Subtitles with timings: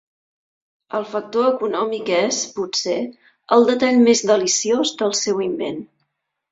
[0.99, 2.97] El factor econòmic és, potser,
[3.59, 5.83] el detall més deliciós del seu invent.